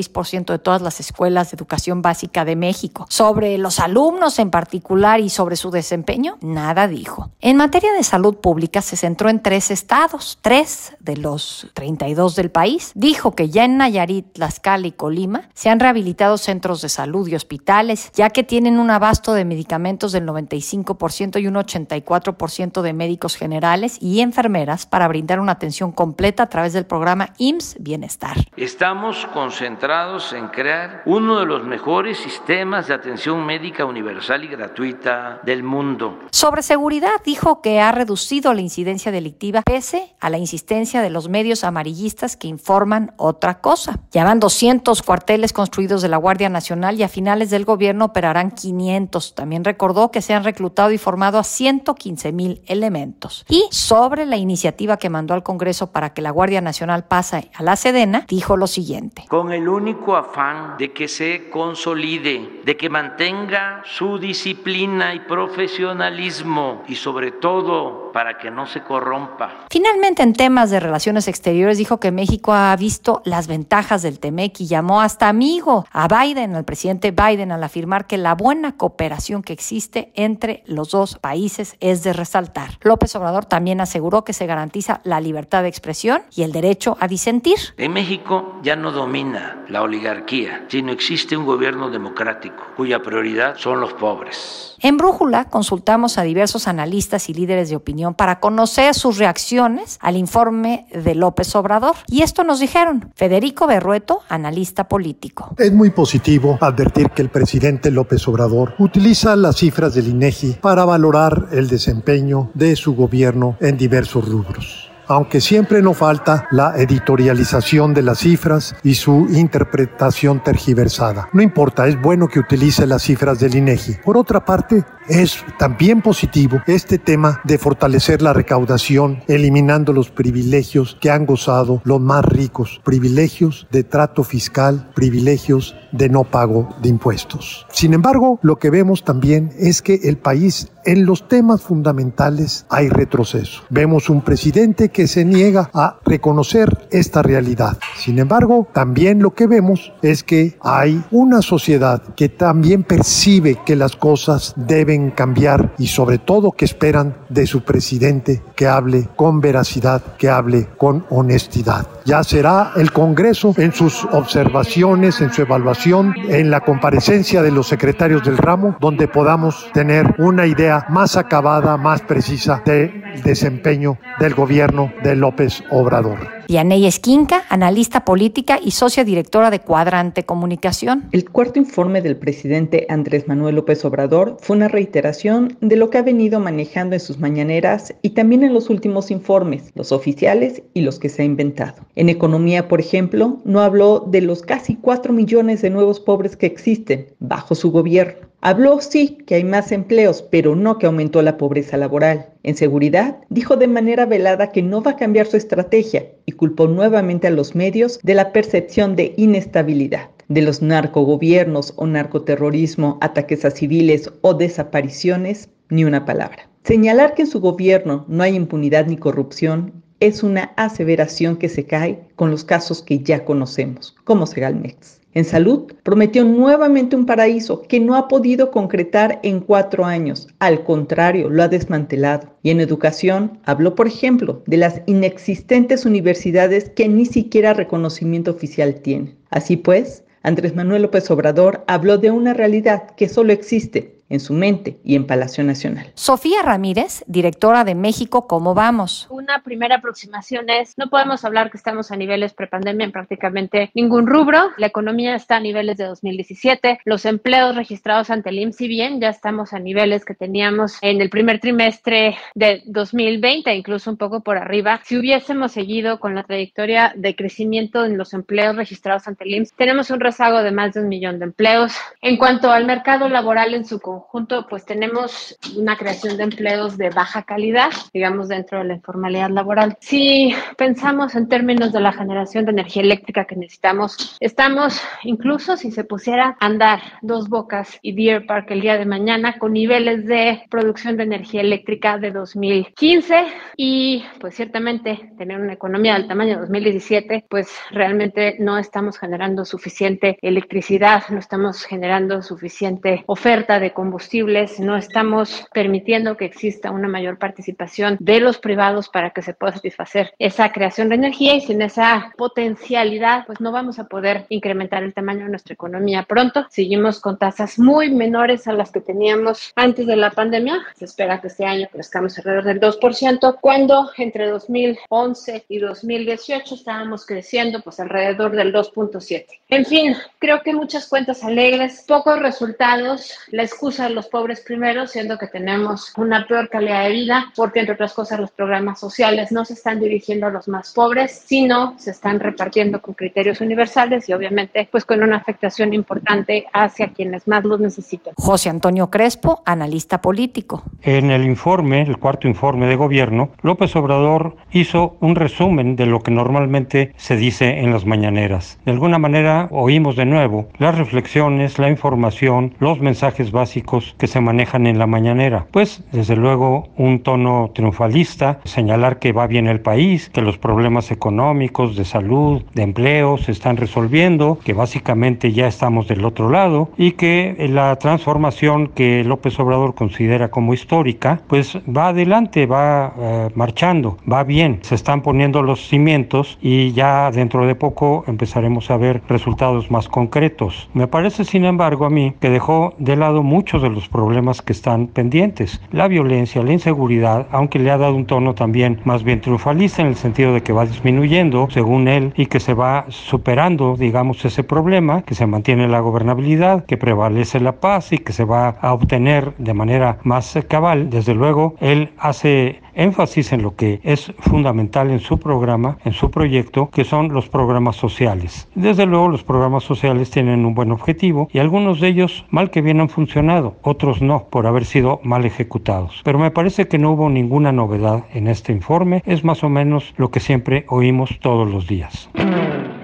de 0.53 0.59
todas 0.59 0.81
las 0.81 0.99
escuelas 0.99 1.51
de 1.51 1.55
educación 1.55 2.01
básica 2.01 2.45
de 2.45 2.55
México. 2.55 3.05
Sobre 3.09 3.57
los 3.57 3.79
alumnos 3.79 4.39
en 4.39 4.51
particular 4.51 5.19
y 5.19 5.29
sobre 5.29 5.55
su 5.55 5.71
desempeño, 5.71 6.37
nada 6.41 6.87
dijo. 6.87 7.31
En 7.39 7.57
materia 7.57 7.91
de 7.93 8.03
salud 8.03 8.35
pública 8.35 8.81
se 8.81 8.95
centró 8.95 9.29
en 9.29 9.41
tres 9.41 9.71
estados, 9.71 10.37
tres 10.41 10.93
de 10.99 11.17
los 11.17 11.67
32 11.73 12.35
del 12.35 12.51
país. 12.51 12.91
Dijo 12.95 13.31
que 13.31 13.49
ya 13.49 13.65
en 13.65 13.77
Nayarit, 13.77 14.33
Tlaxcala 14.33 14.87
y 14.87 14.91
Colima 14.91 15.49
se 15.53 15.69
han 15.69 15.79
rehabilitado 15.79 16.37
centros 16.37 16.81
de 16.81 16.89
salud 16.89 17.27
y 17.27 17.35
hospitales, 17.35 18.11
ya 18.13 18.29
que 18.29 18.43
tienen 18.43 18.79
un 18.79 18.91
abasto 18.91 19.33
de 19.33 19.45
medicamentos 19.45 20.11
del 20.11 20.25
95% 20.25 21.41
y 21.41 21.47
un 21.47 21.55
84% 21.55 22.81
de 22.81 22.93
médicos 22.93 23.35
generales 23.35 23.97
y 24.01 24.21
enfermeras 24.21 24.85
para 24.85 25.07
brindar 25.07 25.39
una 25.39 25.53
atención 25.53 25.91
completa 25.91 26.43
a 26.43 26.49
través 26.49 26.73
del 26.73 26.85
programa 26.85 27.33
IMSS 27.37 27.77
Bienestar. 27.79 28.37
Estamos 28.55 29.25
concentrados 29.33 29.86
concentrados 29.87 30.33
en 30.33 30.47
crear 30.49 31.01
uno 31.05 31.39
de 31.39 31.45
los 31.45 31.63
mejores 31.63 32.17
sistemas 32.17 32.87
de 32.87 32.93
atención 32.93 33.45
médica 33.45 33.85
universal 33.85 34.43
y 34.43 34.47
gratuita 34.47 35.39
del 35.43 35.63
mundo. 35.63 36.19
Sobre 36.31 36.61
seguridad, 36.61 37.21
dijo 37.23 37.61
que 37.61 37.79
ha 37.79 37.93
reducido 37.93 38.53
la 38.53 38.59
incidencia 38.59 39.13
delictiva 39.13 39.61
pese 39.61 40.13
a 40.19 40.29
la 40.29 40.37
insistencia 40.37 41.01
de 41.01 41.09
los 41.09 41.29
medios 41.29 41.63
amarillistas 41.63 42.35
que 42.35 42.49
informan 42.49 43.13
otra 43.15 43.61
cosa. 43.61 43.99
Ya 44.11 44.25
van 44.25 44.41
200 44.41 45.01
cuarteles 45.03 45.53
construidos 45.53 46.01
de 46.01 46.09
la 46.09 46.17
Guardia 46.17 46.49
Nacional 46.49 46.99
y 46.99 47.03
a 47.03 47.07
finales 47.07 47.49
del 47.49 47.63
gobierno 47.63 48.05
operarán 48.05 48.51
500. 48.51 49.35
También 49.35 49.63
recordó 49.63 50.11
que 50.11 50.21
se 50.21 50.33
han 50.33 50.43
reclutado 50.43 50.91
y 50.91 50.97
formado 50.97 51.39
a 51.39 51.45
115 51.45 52.33
mil 52.33 52.61
elementos. 52.65 53.45
Y 53.47 53.63
sobre 53.71 54.25
la 54.25 54.35
iniciativa 54.35 54.97
que 54.97 55.09
mandó 55.09 55.33
al 55.33 55.43
Congreso 55.43 55.91
para 55.93 56.13
que 56.13 56.21
la 56.21 56.31
Guardia 56.31 56.59
Nacional 56.59 57.05
pase 57.05 57.49
a 57.55 57.63
la 57.63 57.77
Sedena, 57.77 58.25
dijo 58.27 58.57
lo 58.57 58.67
siguiente. 58.67 59.25
Con 59.29 59.53
el 59.53 59.76
único 59.77 60.15
afán 60.15 60.75
de 60.77 60.91
que 60.91 61.07
se 61.07 61.49
consolide, 61.49 62.61
de 62.65 62.75
que 62.75 62.89
mantenga 62.89 63.83
su 63.85 64.17
disciplina 64.17 65.13
y 65.13 65.19
profesionalismo 65.21 66.83
y 66.87 66.95
sobre 66.95 67.31
todo 67.31 68.11
para 68.11 68.37
que 68.37 68.49
no 68.49 68.65
se 68.65 68.81
corrompa. 68.81 69.67
Finalmente, 69.69 70.23
en 70.23 70.33
temas 70.33 70.71
de 70.71 70.79
relaciones 70.79 71.27
exteriores, 71.27 71.77
dijo 71.77 71.99
que 71.99 72.11
México 72.11 72.53
ha 72.53 72.75
visto 72.75 73.21
las 73.25 73.47
ventajas 73.47 74.01
del 74.01 74.19
TEMEC 74.19 74.61
y 74.61 74.67
llamó 74.67 75.01
hasta 75.01 75.29
amigo 75.29 75.85
a 75.91 76.07
Biden, 76.07 76.55
al 76.55 76.65
presidente 76.65 77.11
Biden, 77.11 77.51
al 77.51 77.63
afirmar 77.63 78.07
que 78.07 78.17
la 78.17 78.33
buena 78.33 78.75
cooperación 78.75 79.43
que 79.43 79.53
existe 79.53 80.11
entre 80.15 80.63
los 80.65 80.89
dos 80.89 81.19
países 81.19 81.77
es 81.79 82.03
de 82.03 82.13
resaltar. 82.13 82.71
López 82.81 83.15
Obrador 83.15 83.45
también 83.45 83.81
aseguró 83.81 84.23
que 84.23 84.33
se 84.33 84.47
garantiza 84.47 85.01
la 85.03 85.21
libertad 85.21 85.61
de 85.61 85.69
expresión 85.69 86.23
y 86.35 86.41
el 86.41 86.51
derecho 86.51 86.97
a 86.99 87.07
disentir. 87.07 87.57
En 87.77 87.93
México 87.93 88.59
ya 88.63 88.75
no 88.75 88.91
domina 88.91 89.63
la 89.69 89.81
oligarquía, 89.81 90.65
sino 90.67 90.91
existe 90.91 91.35
un 91.35 91.45
gobierno 91.45 91.89
democrático 91.89 92.63
cuya 92.75 93.01
prioridad 93.01 93.55
son 93.57 93.79
los 93.79 93.93
pobres. 93.93 94.75
En 94.79 94.97
Brújula 94.97 95.45
consultamos 95.45 96.17
a 96.17 96.23
diversos 96.23 96.67
analistas 96.67 97.29
y 97.29 97.33
líderes 97.33 97.69
de 97.69 97.75
opinión 97.75 98.13
para 98.13 98.39
conocer 98.39 98.93
sus 98.93 99.17
reacciones 99.17 99.97
al 100.01 100.17
informe 100.17 100.85
de 100.93 101.15
López 101.15 101.55
Obrador. 101.55 101.95
Y 102.07 102.21
esto 102.21 102.43
nos 102.43 102.59
dijeron 102.59 103.11
Federico 103.15 103.65
Berrueto, 103.65 104.21
analista 104.29 104.87
político. 104.87 105.55
Es 105.57 105.73
muy 105.73 105.89
positivo 105.89 106.57
advertir 106.61 107.09
que 107.09 107.23
el 107.23 107.29
presidente 107.29 107.89
López 107.89 108.27
Obrador 108.27 108.75
utiliza 108.77 109.35
las 109.35 109.57
cifras 109.57 109.95
del 109.95 110.09
INEGI 110.09 110.57
para 110.61 110.85
valorar 110.85 111.47
el 111.51 111.67
desempeño 111.67 112.51
de 112.53 112.75
su 112.75 112.95
gobierno 112.95 113.57
en 113.59 113.77
diversos 113.77 114.27
rubros 114.29 114.86
aunque 115.07 115.41
siempre 115.41 115.81
no 115.81 115.93
falta 115.93 116.47
la 116.51 116.75
editorialización 116.77 117.93
de 117.93 118.01
las 118.01 118.19
cifras 118.19 118.75
y 118.83 118.95
su 118.95 119.27
interpretación 119.31 120.43
tergiversada. 120.43 121.29
No 121.33 121.41
importa, 121.41 121.87
es 121.87 121.99
bueno 122.01 122.27
que 122.27 122.39
utilice 122.39 122.85
las 122.85 123.03
cifras 123.03 123.39
del 123.39 123.55
INEGI. 123.55 123.97
Por 124.03 124.17
otra 124.17 124.43
parte, 124.43 124.83
es 125.07 125.43
también 125.57 126.01
positivo 126.01 126.61
este 126.67 126.97
tema 126.97 127.41
de 127.43 127.57
fortalecer 127.57 128.21
la 128.21 128.33
recaudación, 128.33 129.23
eliminando 129.27 129.93
los 129.93 130.09
privilegios 130.09 130.97
que 130.99 131.09
han 131.11 131.25
gozado 131.25 131.81
los 131.83 132.01
más 132.01 132.25
ricos, 132.25 132.81
privilegios 132.83 133.67
de 133.71 133.83
trato 133.83 134.23
fiscal, 134.23 134.89
privilegios 134.95 135.75
de 135.91 136.09
no 136.09 136.23
pago 136.23 136.69
de 136.81 136.89
impuestos. 136.89 137.65
Sin 137.71 137.93
embargo, 137.93 138.39
lo 138.41 138.57
que 138.57 138.69
vemos 138.69 139.03
también 139.03 139.51
es 139.57 139.81
que 139.81 139.95
el 140.03 140.17
país 140.17 140.71
en 140.85 141.05
los 141.05 141.27
temas 141.27 141.61
fundamentales 141.61 142.65
hay 142.69 142.87
retroceso. 142.87 143.63
Vemos 143.69 144.09
un 144.09 144.21
presidente 144.21 144.89
que 144.89 145.07
se 145.07 145.25
niega 145.25 145.69
a 145.73 145.99
reconocer 146.05 146.87
esta 146.91 147.21
realidad. 147.21 147.77
Sin 147.97 148.19
embargo, 148.19 148.67
también 148.73 149.21
lo 149.21 149.33
que 149.33 149.47
vemos 149.47 149.91
es 150.01 150.23
que 150.23 150.57
hay 150.61 151.03
una 151.11 151.41
sociedad 151.41 152.01
que 152.15 152.29
también 152.29 152.83
percibe 152.83 153.59
que 153.65 153.75
las 153.75 153.97
cosas 153.97 154.53
deben 154.55 154.96
cambiar 155.11 155.73
y 155.77 155.87
sobre 155.87 156.17
todo 156.17 156.51
que 156.51 156.65
esperan 156.65 157.15
de 157.29 157.47
su 157.47 157.63
presidente 157.63 158.41
que 158.55 158.67
hable 158.67 159.07
con 159.15 159.41
veracidad, 159.41 160.01
que 160.17 160.29
hable 160.29 160.67
con 160.77 161.05
honestidad. 161.09 161.87
Ya 162.05 162.23
será 162.23 162.71
el 162.75 162.91
Congreso 162.91 163.53
en 163.57 163.73
sus 163.73 164.05
observaciones, 164.05 165.21
en 165.21 165.31
su 165.31 165.41
evaluación, 165.41 166.13
en 166.29 166.49
la 166.49 166.61
comparecencia 166.61 167.41
de 167.41 167.51
los 167.51 167.67
secretarios 167.67 168.23
del 168.23 168.37
ramo, 168.37 168.77
donde 168.79 169.07
podamos 169.07 169.69
tener 169.73 170.15
una 170.17 170.45
idea 170.45 170.85
más 170.89 171.17
acabada, 171.17 171.77
más 171.77 172.01
precisa 172.01 172.61
del 172.65 173.21
desempeño 173.23 173.97
del 174.19 174.33
gobierno 174.33 174.91
de 175.03 175.15
López 175.15 175.63
Obrador. 175.69 176.36
Yaney 176.49 176.85
Esquinca, 176.85 177.43
analista 177.49 178.05
política 178.05 178.57
y 178.63 178.71
socia 178.71 179.03
directora 179.03 179.51
de 179.51 179.59
Cuadrante 179.59 180.23
Comunicación. 180.23 181.09
El 181.11 181.29
cuarto 181.29 181.59
informe 181.59 182.01
del 182.01 182.15
presidente 182.15 182.85
Andrés 182.87 183.27
Manuel 183.27 183.55
López 183.55 183.83
Obrador 183.83 184.37
fue 184.39 184.55
una 184.55 184.69
reiteración 184.69 185.57
de 185.59 185.75
lo 185.75 185.89
que 185.89 185.97
ha 185.97 186.03
venido 186.03 186.39
manejando 186.39 186.95
en 186.95 187.01
sus 187.01 187.19
mañaneras 187.19 187.93
y 188.01 188.11
también 188.11 188.43
en 188.43 188.53
los 188.53 188.69
últimos 188.69 189.11
informes, 189.11 189.71
los 189.75 189.91
oficiales 189.91 190.63
y 190.73 190.81
los 190.81 190.99
que 190.99 191.09
se 191.09 191.23
ha 191.23 191.25
inventado. 191.25 191.85
En 191.95 192.07
economía, 192.07 192.69
por 192.69 192.79
ejemplo, 192.79 193.39
no 193.43 193.59
habló 193.59 193.99
de 194.07 194.21
los 194.21 194.41
casi 194.41 194.75
4 194.75 195.11
millones 195.11 195.61
de 195.61 195.69
nuevos 195.69 195.99
pobres 195.99 196.37
que 196.37 196.45
existen 196.45 197.07
bajo 197.19 197.55
su 197.55 197.71
gobierno. 197.71 198.27
Habló 198.39 198.79
sí 198.81 199.17
que 199.25 199.35
hay 199.35 199.43
más 199.43 199.71
empleos, 199.71 200.21
pero 200.21 200.55
no 200.55 200.77
que 200.77 200.85
aumentó 200.85 201.23
la 201.23 201.37
pobreza 201.37 201.75
laboral. 201.75 202.29
En 202.47 202.55
seguridad, 202.55 203.17
dijo 203.27 203.57
de 203.57 203.67
manera 203.67 204.05
velada 204.05 204.53
que 204.53 204.63
no 204.63 204.81
va 204.81 204.91
a 204.91 204.95
cambiar 204.95 205.27
su 205.27 205.35
estrategia 205.35 206.13
y 206.25 206.31
culpó 206.31 206.65
nuevamente 206.67 207.27
a 207.27 207.29
los 207.29 207.55
medios 207.55 207.99
de 208.03 208.13
la 208.13 208.31
percepción 208.31 208.95
de 208.95 209.13
inestabilidad 209.17 210.11
de 210.29 210.41
los 210.41 210.61
narcogobiernos 210.61 211.73
o 211.75 211.85
narcoterrorismo, 211.87 212.99
ataques 213.01 213.43
a 213.43 213.51
civiles 213.51 214.09
o 214.21 214.33
desapariciones, 214.33 215.49
ni 215.69 215.83
una 215.83 216.05
palabra. 216.05 216.49
Señalar 216.63 217.15
que 217.15 217.23
en 217.23 217.27
su 217.27 217.41
gobierno 217.41 218.05
no 218.07 218.23
hay 218.23 218.35
impunidad 218.35 218.87
ni 218.87 218.95
corrupción 218.95 219.83
es 219.99 220.23
una 220.23 220.53
aseveración 220.55 221.35
que 221.35 221.49
se 221.49 221.65
cae 221.65 222.07
con 222.15 222.31
los 222.31 222.45
casos 222.45 222.81
que 222.81 222.99
ya 222.99 223.25
conocemos, 223.25 223.93
como 224.05 224.25
Segalmex. 224.25 225.01
En 225.17 225.25
salud, 225.25 225.73
prometió 225.81 226.23
nuevamente 226.23 226.95
un 226.95 227.07
paraíso 227.07 227.63
que 227.63 227.79
no 227.79 227.95
ha 227.95 228.07
podido 228.07 228.51
concretar 228.51 229.19
en 229.23 229.39
cuatro 229.39 229.83
años. 229.83 230.27
Al 230.37 230.63
contrario, 230.63 231.27
lo 231.31 231.41
ha 231.41 231.47
desmantelado. 231.47 232.35
Y 232.43 232.51
en 232.51 232.61
educación, 232.61 233.39
habló, 233.43 233.73
por 233.73 233.87
ejemplo, 233.87 234.43
de 234.45 234.57
las 234.57 234.83
inexistentes 234.85 235.87
universidades 235.87 236.69
que 236.69 236.87
ni 236.87 237.07
siquiera 237.07 237.55
reconocimiento 237.55 238.29
oficial 238.29 238.75
tienen. 238.81 239.17
Así 239.31 239.57
pues, 239.57 240.03
Andrés 240.21 240.53
Manuel 240.53 240.83
López 240.83 241.09
Obrador 241.09 241.63
habló 241.65 241.97
de 241.97 242.11
una 242.11 242.35
realidad 242.35 242.91
que 242.91 243.09
solo 243.09 243.33
existe 243.33 243.96
en 244.09 244.19
su 244.19 244.33
mente 244.33 244.77
y 244.83 244.95
en 244.95 245.05
Palacio 245.05 245.43
Nacional. 245.43 245.91
Sofía 245.95 246.41
Ramírez, 246.41 247.03
directora 247.07 247.63
de 247.63 247.75
México, 247.75 248.27
¿cómo 248.27 248.53
vamos? 248.53 249.07
Una 249.09 249.43
primera 249.43 249.75
aproximación 249.75 250.49
es, 250.49 250.77
no 250.77 250.89
podemos 250.89 251.25
hablar 251.25 251.51
que 251.51 251.57
estamos 251.57 251.91
a 251.91 251.97
niveles 251.97 252.33
prepandemia 252.33 252.85
en 252.85 252.91
prácticamente 252.91 253.71
ningún 253.73 254.07
rubro. 254.07 254.51
La 254.57 254.67
economía 254.67 255.15
está 255.15 255.37
a 255.37 255.39
niveles 255.39 255.77
de 255.77 255.85
2017. 255.85 256.79
Los 256.85 257.05
empleos 257.05 257.55
registrados 257.55 258.09
ante 258.09 258.29
el 258.29 258.39
IMSS, 258.39 258.57
si 258.57 258.67
bien 258.67 259.01
ya 259.01 259.09
estamos 259.09 259.53
a 259.53 259.59
niveles 259.59 260.05
que 260.05 260.13
teníamos 260.13 260.77
en 260.81 261.01
el 261.01 261.09
primer 261.09 261.39
trimestre 261.39 262.17
de 262.33 262.63
2020, 262.65 263.53
incluso 263.53 263.91
un 263.91 263.97
poco 263.97 264.21
por 264.21 264.37
arriba, 264.37 264.81
si 264.85 264.97
hubiésemos 264.97 265.51
seguido 265.51 265.99
con 265.99 266.15
la 266.15 266.23
trayectoria 266.23 266.93
de 266.95 267.15
crecimiento 267.15 267.85
en 267.85 267.97
los 267.97 268.13
empleos 268.13 268.55
registrados 268.55 269.07
ante 269.07 269.25
el 269.25 269.35
IMSS, 269.35 269.53
tenemos 269.53 269.89
un 269.89 269.99
rezago 269.99 270.43
de 270.43 270.51
más 270.51 270.73
de 270.73 270.81
un 270.81 270.87
millón 270.87 271.19
de 271.19 271.25
empleos. 271.25 271.73
En 272.01 272.17
cuanto 272.17 272.51
al 272.51 272.65
mercado 272.65 273.09
laboral 273.09 273.53
en 273.53 273.65
su 273.65 273.79
conjunto, 273.79 273.96
conjunto, 273.99 274.45
pues 274.47 274.65
tenemos 274.65 275.37
una 275.55 275.75
creación 275.77 276.17
de 276.17 276.23
empleos 276.23 276.77
de 276.77 276.89
baja 276.89 277.23
calidad, 277.23 277.71
digamos, 277.93 278.27
dentro 278.27 278.59
de 278.59 278.65
la 278.65 278.73
informalidad 278.75 279.29
laboral. 279.29 279.77
Si 279.79 280.33
pensamos 280.57 281.15
en 281.15 281.27
términos 281.27 281.71
de 281.71 281.81
la 281.81 281.93
generación 281.93 282.45
de 282.45 282.51
energía 282.51 282.83
eléctrica 282.83 283.25
que 283.25 283.35
necesitamos, 283.35 284.17
estamos 284.19 284.81
incluso 285.03 285.57
si 285.57 285.71
se 285.71 285.83
pusiera 285.83 286.37
a 286.39 286.45
andar 286.45 286.79
dos 287.01 287.29
bocas 287.29 287.79
y 287.81 287.93
Deer 287.93 288.25
Park 288.25 288.51
el 288.51 288.61
día 288.61 288.77
de 288.77 288.85
mañana 288.85 289.37
con 289.39 289.53
niveles 289.53 290.05
de 290.05 290.43
producción 290.49 290.97
de 290.97 291.03
energía 291.03 291.41
eléctrica 291.41 291.97
de 291.97 292.11
2015 292.11 293.27
y 293.55 294.03
pues 294.19 294.35
ciertamente 294.35 295.11
tener 295.17 295.39
una 295.39 295.53
economía 295.53 295.93
del 295.93 296.07
tamaño 296.07 296.35
de 296.35 296.41
2017, 296.41 297.25
pues 297.29 297.49
realmente 297.71 298.35
no 298.39 298.57
estamos 298.57 298.97
generando 298.97 299.45
suficiente 299.45 300.17
electricidad, 300.21 301.03
no 301.09 301.19
estamos 301.19 301.63
generando 301.65 302.21
suficiente 302.21 303.03
oferta 303.07 303.59
de 303.59 303.73
combustibles, 303.87 304.59
no 304.59 304.75
estamos 304.75 305.45
permitiendo 305.53 306.17
que 306.17 306.25
exista 306.25 306.71
una 306.71 306.89
mayor 306.89 307.17
participación 307.17 307.95
de 308.01 308.19
los 308.19 308.37
privados 308.37 308.89
para 308.89 309.11
que 309.11 309.21
se 309.21 309.33
pueda 309.33 309.53
satisfacer 309.53 310.13
esa 310.19 310.51
creación 310.51 310.89
de 310.89 310.95
energía 310.95 311.35
y 311.35 311.41
sin 311.41 311.61
esa 311.61 312.13
potencialidad, 312.17 313.25
pues 313.25 313.39
no 313.39 313.53
vamos 313.53 313.79
a 313.79 313.85
poder 313.85 314.25
incrementar 314.27 314.83
el 314.83 314.93
tamaño 314.93 315.23
de 315.23 315.29
nuestra 315.29 315.53
economía 315.53 316.03
pronto. 316.03 316.45
Seguimos 316.49 316.99
con 316.99 317.17
tasas 317.17 317.57
muy 317.59 317.89
menores 317.89 318.45
a 318.49 318.51
las 318.51 318.71
que 318.71 318.81
teníamos 318.81 319.53
antes 319.55 319.87
de 319.87 319.95
la 319.95 320.11
pandemia. 320.11 320.59
Se 320.75 320.83
espera 320.83 321.21
que 321.21 321.27
este 321.27 321.45
año 321.45 321.69
crezcamos 321.71 322.17
alrededor 322.17 322.43
del 322.43 322.59
2%, 322.59 323.37
cuando 323.39 323.89
entre 323.97 324.27
2011 324.27 325.45
y 325.47 325.59
2018 325.59 326.55
estábamos 326.55 327.05
creciendo 327.05 327.61
pues 327.61 327.79
alrededor 327.79 328.35
del 328.35 328.53
2.7. 328.53 329.25
En 329.47 329.65
fin, 329.65 329.95
creo 330.19 330.41
que 330.43 330.53
muchas 330.53 330.87
cuentas 330.87 331.23
alegres, 331.23 331.85
pocos 331.87 332.19
resultados, 332.19 333.17
la 333.31 333.43
excusa 333.43 333.76
de 333.83 333.89
los 333.91 334.07
pobres 334.07 334.41
primero, 334.41 334.87
siendo 334.87 335.17
que 335.17 335.27
tenemos 335.27 335.93
una 335.97 336.25
peor 336.25 336.49
calidad 336.49 336.85
de 336.85 336.91
vida, 336.91 337.31
porque 337.35 337.59
entre 337.59 337.75
otras 337.75 337.93
cosas 337.93 338.19
los 338.19 338.31
programas 338.31 338.79
sociales 338.79 339.31
no 339.31 339.45
se 339.45 339.53
están 339.53 339.79
dirigiendo 339.79 340.27
a 340.27 340.31
los 340.31 340.47
más 340.47 340.73
pobres, 340.73 341.23
sino 341.25 341.77
se 341.77 341.91
están 341.91 342.19
repartiendo 342.19 342.81
con 342.81 342.93
criterios 342.95 343.41
universales 343.41 344.07
y 344.09 344.13
obviamente 344.13 344.67
pues 344.71 344.85
con 344.85 345.03
una 345.03 345.17
afectación 345.17 345.73
importante 345.73 346.45
hacia 346.53 346.89
quienes 346.89 347.27
más 347.27 347.43
los 347.43 347.59
necesitan. 347.59 348.13
José 348.17 348.49
Antonio 348.49 348.89
Crespo, 348.89 349.43
analista 349.45 350.01
político. 350.01 350.63
En 350.81 351.11
el 351.11 351.23
informe, 351.23 351.81
el 351.81 351.97
cuarto 351.97 352.27
informe 352.27 352.67
de 352.67 352.75
gobierno, 352.75 353.31
López 353.41 353.75
Obrador 353.75 354.35
hizo 354.51 354.97
un 355.01 355.15
resumen 355.15 355.75
de 355.75 355.85
lo 355.85 356.01
que 356.01 356.11
normalmente 356.11 356.93
se 356.97 357.15
dice 357.15 357.59
en 357.59 357.71
las 357.71 357.85
mañaneras. 357.85 358.59
De 358.65 358.71
alguna 358.71 358.97
manera 358.97 359.47
oímos 359.51 359.95
de 359.95 360.05
nuevo 360.05 360.47
las 360.57 360.77
reflexiones, 360.77 361.59
la 361.59 361.69
información, 361.69 362.55
los 362.59 362.79
mensajes 362.79 363.31
básicos 363.31 363.66
que 363.97 364.07
se 364.07 364.21
manejan 364.21 364.65
en 364.65 364.79
la 364.79 364.87
mañanera. 364.87 365.45
Pues 365.51 365.83
desde 365.91 366.15
luego 366.15 366.69
un 366.77 366.99
tono 366.99 367.51
triunfalista, 367.53 368.39
señalar 368.45 368.99
que 368.99 369.11
va 369.11 369.27
bien 369.27 369.47
el 369.47 369.59
país, 369.59 370.09
que 370.09 370.21
los 370.21 370.37
problemas 370.37 370.91
económicos, 370.91 371.75
de 371.75 371.85
salud, 371.85 372.43
de 372.53 372.63
empleo 372.63 373.17
se 373.17 373.31
están 373.31 373.57
resolviendo, 373.57 374.39
que 374.43 374.53
básicamente 374.53 375.31
ya 375.31 375.47
estamos 375.47 375.87
del 375.87 376.05
otro 376.05 376.29
lado 376.29 376.69
y 376.77 376.91
que 376.91 377.35
la 377.49 377.75
transformación 377.77 378.67
que 378.67 379.03
López 379.03 379.39
Obrador 379.39 379.75
considera 379.75 380.29
como 380.29 380.53
histórica, 380.53 381.21
pues 381.27 381.57
va 381.67 381.89
adelante, 381.89 382.45
va 382.45 382.93
eh, 382.97 383.29
marchando, 383.35 383.97
va 384.11 384.23
bien, 384.23 384.59
se 384.61 384.75
están 384.75 385.01
poniendo 385.01 385.41
los 385.41 385.67
cimientos 385.67 386.37
y 386.41 386.71
ya 386.71 387.11
dentro 387.11 387.45
de 387.45 387.55
poco 387.55 388.03
empezaremos 388.07 388.71
a 388.71 388.77
ver 388.77 389.01
resultados 389.07 389.69
más 389.71 389.87
concretos. 389.87 390.69
Me 390.73 390.87
parece, 390.87 391.25
sin 391.25 391.45
embargo, 391.45 391.85
a 391.85 391.89
mí 391.89 392.13
que 392.19 392.29
dejó 392.29 392.73
de 392.77 392.95
lado 392.95 393.23
de 393.61 393.69
los 393.69 393.87
problemas 393.87 394.41
que 394.41 394.53
están 394.53 394.87
pendientes. 394.87 395.61
La 395.71 395.87
violencia, 395.87 396.43
la 396.43 396.53
inseguridad, 396.53 397.27
aunque 397.31 397.59
le 397.59 397.71
ha 397.71 397.77
dado 397.77 397.95
un 397.95 398.05
tono 398.05 398.35
también 398.35 398.81
más 398.85 399.03
bien 399.03 399.21
triunfalista 399.21 399.81
en 399.81 399.89
el 399.89 399.95
sentido 399.95 400.33
de 400.33 400.41
que 400.41 400.53
va 400.53 400.65
disminuyendo, 400.65 401.47
según 401.49 401.87
él, 401.87 402.13
y 402.15 402.27
que 402.27 402.39
se 402.39 402.53
va 402.53 402.85
superando, 402.89 403.75
digamos, 403.75 404.23
ese 404.25 404.43
problema, 404.43 405.01
que 405.03 405.15
se 405.15 405.27
mantiene 405.27 405.67
la 405.67 405.79
gobernabilidad, 405.79 406.65
que 406.65 406.77
prevalece 406.77 407.39
la 407.39 407.53
paz 407.53 407.91
y 407.93 407.97
que 407.97 408.13
se 408.13 408.25
va 408.25 408.49
a 408.61 408.73
obtener 408.73 409.33
de 409.37 409.53
manera 409.53 409.97
más 410.03 410.37
cabal. 410.47 410.89
Desde 410.89 411.13
luego, 411.13 411.55
él 411.59 411.91
hace 411.97 412.61
énfasis 412.77 413.33
en 413.33 413.41
lo 413.41 413.55
que 413.55 413.81
es 413.83 414.13
fundamental 414.19 414.89
en 414.91 414.99
su 414.99 415.19
programa, 415.19 415.77
en 415.83 415.93
su 415.93 416.09
proyecto, 416.09 416.69
que 416.69 416.83
son 416.83 417.09
los 417.13 417.27
programas 417.27 417.75
sociales. 417.75 418.47
Desde 418.55 418.85
luego 418.85 419.09
los 419.09 419.23
programas 419.23 419.63
sociales 419.63 420.09
tienen 420.09 420.45
un 420.45 420.53
buen 420.53 420.71
objetivo 420.71 421.27
y 421.33 421.39
algunos 421.39 421.81
de 421.81 421.89
ellos 421.89 422.25
mal 422.29 422.51
que 422.51 422.61
bien 422.61 422.79
han 422.79 422.89
funcionado, 422.89 423.55
otros 423.63 424.01
no, 424.01 424.25
por 424.29 424.47
haber 424.47 424.65
sido 424.65 425.01
mal 425.03 425.25
ejecutados. 425.25 426.01
Pero 426.03 426.19
me 426.19 426.31
parece 426.31 426.67
que 426.67 426.77
no 426.77 426.91
hubo 426.91 427.09
ninguna 427.09 427.51
novedad 427.51 428.05
en 428.13 428.27
este 428.27 428.53
informe, 428.53 429.01
es 429.05 429.23
más 429.23 429.43
o 429.43 429.49
menos 429.49 429.93
lo 429.97 430.11
que 430.11 430.19
siempre 430.19 430.65
oímos 430.69 431.19
todos 431.19 431.49
los 431.49 431.67
días. 431.67 432.09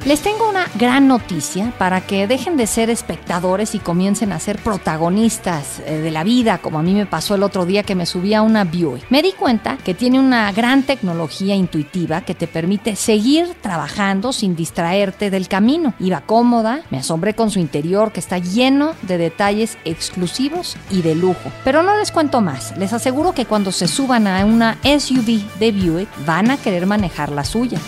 Les 0.05 0.19
tengo 0.19 0.49
una 0.49 0.65
gran 0.75 1.07
noticia 1.07 1.71
para 1.77 2.01
que 2.01 2.27
dejen 2.27 2.57
de 2.57 2.67
ser 2.67 2.89
espectadores 2.89 3.73
y 3.73 3.79
comiencen 3.79 4.33
a 4.33 4.39
ser 4.39 4.59
protagonistas 4.61 5.79
eh, 5.85 5.99
de 5.99 6.11
la 6.11 6.25
vida, 6.25 6.57
como 6.57 6.77
a 6.77 6.83
mí 6.83 6.93
me 6.93 7.05
pasó 7.05 7.35
el 7.35 7.43
otro 7.43 7.65
día 7.65 7.83
que 7.83 7.95
me 7.95 8.05
subí 8.05 8.33
a 8.33 8.41
una 8.41 8.65
Buick. 8.65 9.09
Me 9.09 9.21
di 9.21 9.31
cuenta 9.31 9.77
que 9.77 9.93
tiene 9.93 10.19
una 10.19 10.51
gran 10.51 10.83
tecnología 10.83 11.55
intuitiva 11.55 12.19
que 12.19 12.35
te 12.35 12.47
permite 12.47 12.97
seguir 12.97 13.55
trabajando 13.61 14.33
sin 14.33 14.57
distraerte 14.57 15.29
del 15.29 15.47
camino. 15.47 15.93
Iba 16.01 16.19
cómoda, 16.19 16.81
me 16.89 16.97
asombré 16.97 17.33
con 17.33 17.49
su 17.49 17.59
interior 17.59 18.11
que 18.11 18.19
está 18.19 18.39
lleno 18.39 18.95
de 19.03 19.17
detalles 19.17 19.77
exclusivos 19.85 20.75
y 20.91 21.01
de 21.01 21.15
lujo. 21.15 21.49
Pero 21.63 21.81
no 21.81 21.95
les 21.95 22.11
cuento 22.11 22.41
más, 22.41 22.77
les 22.77 22.91
aseguro 22.91 23.31
que 23.31 23.45
cuando 23.45 23.71
se 23.71 23.87
suban 23.87 24.27
a 24.27 24.45
una 24.45 24.77
SUV 24.83 25.59
de 25.59 25.71
Buick 25.71 26.09
van 26.25 26.51
a 26.51 26.57
querer 26.57 26.87
manejar 26.87 27.31
la 27.31 27.45
suya. 27.45 27.79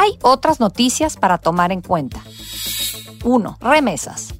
Hay 0.00 0.18
otras 0.22 0.60
noticias 0.60 1.18
para 1.18 1.36
tomar 1.36 1.72
en 1.72 1.82
cuenta. 1.82 2.22
1. 3.22 3.58
Remesas. 3.60 4.32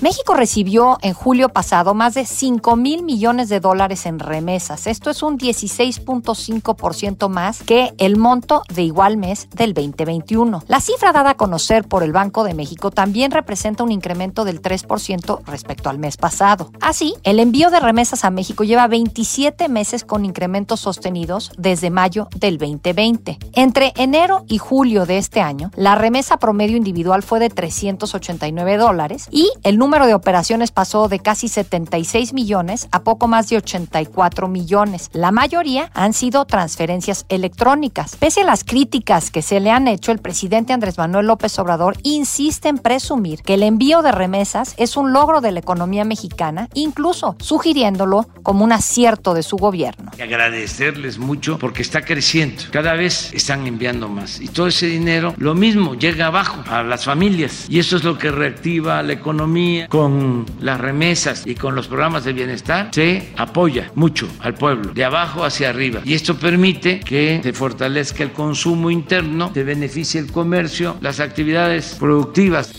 México 0.00 0.34
recibió 0.34 0.98
en 1.02 1.14
julio 1.14 1.48
pasado 1.48 1.94
más 1.94 2.14
de 2.14 2.26
5 2.26 2.76
mil 2.76 3.02
millones 3.02 3.48
de 3.48 3.60
dólares 3.60 4.06
en 4.06 4.18
remesas. 4.18 4.86
Esto 4.86 5.10
es 5.10 5.22
un 5.22 5.38
16.5% 5.38 7.28
más 7.28 7.62
que 7.62 7.94
el 7.98 8.16
monto 8.16 8.62
de 8.74 8.82
igual 8.82 9.16
mes 9.16 9.48
del 9.54 9.72
2021. 9.72 10.64
La 10.66 10.80
cifra 10.80 11.12
dada 11.12 11.30
a 11.30 11.36
conocer 11.36 11.84
por 11.84 12.02
el 12.02 12.12
Banco 12.12 12.44
de 12.44 12.54
México 12.54 12.90
también 12.90 13.30
representa 13.30 13.84
un 13.84 13.92
incremento 13.92 14.44
del 14.44 14.60
3% 14.60 15.44
respecto 15.44 15.88
al 15.88 15.98
mes 15.98 16.16
pasado. 16.16 16.70
Así, 16.80 17.14
el 17.22 17.38
envío 17.40 17.70
de 17.70 17.80
remesas 17.80 18.24
a 18.24 18.30
México 18.30 18.64
lleva 18.64 18.88
27 18.88 19.68
meses 19.68 20.04
con 20.04 20.24
incrementos 20.24 20.80
sostenidos 20.80 21.52
desde 21.56 21.90
mayo 21.90 22.28
del 22.36 22.58
2020. 22.58 23.38
Entre 23.52 23.92
enero 23.96 24.44
y 24.48 24.58
julio 24.58 25.06
de 25.06 25.18
este 25.18 25.40
año, 25.40 25.70
la 25.76 25.94
remesa 25.94 26.38
promedio 26.38 26.76
individual 26.76 27.22
fue 27.22 27.38
de 27.38 27.50
389 27.50 28.76
dólares 28.76 29.28
y 29.30 29.50
el 29.62 29.78
número 29.84 30.06
de 30.06 30.14
operaciones 30.14 30.70
pasó 30.70 31.08
de 31.08 31.18
casi 31.18 31.46
76 31.46 32.32
millones 32.32 32.88
a 32.90 33.02
poco 33.02 33.28
más 33.28 33.50
de 33.50 33.58
84 33.58 34.48
millones. 34.48 35.10
La 35.12 35.30
mayoría 35.30 35.90
han 35.92 36.14
sido 36.14 36.46
transferencias 36.46 37.26
electrónicas. 37.28 38.16
Pese 38.16 38.40
a 38.40 38.44
las 38.44 38.64
críticas 38.64 39.30
que 39.30 39.42
se 39.42 39.60
le 39.60 39.70
han 39.70 39.86
hecho, 39.86 40.10
el 40.10 40.20
presidente 40.20 40.72
Andrés 40.72 40.96
Manuel 40.96 41.26
López 41.26 41.58
Obrador 41.58 41.98
insiste 42.02 42.70
en 42.70 42.78
presumir 42.78 43.42
que 43.42 43.54
el 43.54 43.62
envío 43.62 44.00
de 44.00 44.12
remesas 44.12 44.74
es 44.78 44.96
un 44.96 45.12
logro 45.12 45.42
de 45.42 45.52
la 45.52 45.60
economía 45.60 46.06
mexicana, 46.06 46.70
incluso 46.72 47.36
sugiriéndolo 47.38 48.26
como 48.42 48.64
un 48.64 48.72
acierto 48.72 49.34
de 49.34 49.42
su 49.42 49.58
gobierno. 49.58 50.12
Agradecerles 50.18 51.18
mucho 51.18 51.58
porque 51.58 51.82
está 51.82 52.00
creciendo. 52.00 52.62
Cada 52.70 52.94
vez 52.94 53.34
están 53.34 53.66
enviando 53.66 54.08
más. 54.08 54.40
Y 54.40 54.48
todo 54.48 54.68
ese 54.68 54.86
dinero, 54.86 55.34
lo 55.36 55.54
mismo, 55.54 55.94
llega 55.94 56.28
abajo 56.28 56.64
a 56.70 56.82
las 56.82 57.04
familias. 57.04 57.66
Y 57.68 57.80
eso 57.80 57.98
es 57.98 58.04
lo 58.04 58.16
que 58.16 58.30
reactiva 58.30 59.02
la 59.02 59.12
economía 59.12 59.73
con 59.88 60.46
las 60.60 60.80
remesas 60.80 61.42
y 61.46 61.54
con 61.54 61.74
los 61.74 61.88
programas 61.88 62.24
de 62.24 62.32
bienestar, 62.32 62.90
se 62.92 63.32
apoya 63.36 63.90
mucho 63.94 64.28
al 64.40 64.54
pueblo, 64.54 64.92
de 64.92 65.04
abajo 65.04 65.44
hacia 65.44 65.70
arriba. 65.70 66.00
Y 66.04 66.14
esto 66.14 66.36
permite 66.36 67.00
que 67.00 67.40
se 67.42 67.52
fortalezca 67.52 68.22
el 68.22 68.32
consumo 68.32 68.90
interno, 68.90 69.50
se 69.52 69.64
beneficie 69.64 70.20
el 70.20 70.30
comercio, 70.30 70.96
las 71.00 71.20
actividades 71.20 71.96
productivas. 71.98 72.72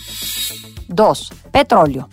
2. 0.88 1.34
Petróleo. 1.52 2.10